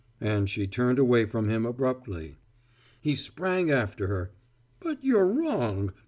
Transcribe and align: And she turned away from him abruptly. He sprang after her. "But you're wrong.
And 0.19 0.49
she 0.49 0.65
turned 0.65 0.97
away 0.97 1.25
from 1.25 1.47
him 1.47 1.63
abruptly. 1.63 2.37
He 2.99 3.13
sprang 3.13 3.69
after 3.69 4.07
her. 4.07 4.31
"But 4.79 4.97
you're 5.03 5.27
wrong. 5.27 5.93